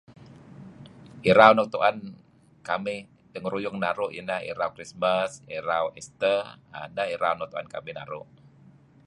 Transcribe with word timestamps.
Itau 1.29 1.51
nuk 1.55 1.67
tuen 1.73 1.95
kamih 2.67 2.99
engaruyung 3.35 3.77
naru' 3.83 4.11
iah 4.13 4.19
ineh 4.19 4.41
Irau 4.51 4.69
Krismas. 4.75 5.31
Irau 5.57 5.85
Easter. 5.99 6.39
Neh 6.95 7.07
irau 7.15 7.33
nuk 7.39 7.49
tuen 7.51 7.67
kamih 7.73 7.93
naru'. 7.99 8.27